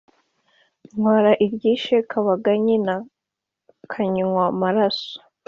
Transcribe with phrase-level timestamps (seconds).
[0.95, 2.95] Ntwara iryishe Kabaganyi na
[3.91, 5.11] Kanywamaraso